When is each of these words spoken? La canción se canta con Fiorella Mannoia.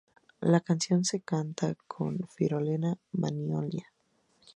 La 0.41 0.61
canción 0.61 1.05
se 1.05 1.21
canta 1.21 1.75
con 1.87 2.27
Fiorella 2.35 2.97
Mannoia. 3.11 3.93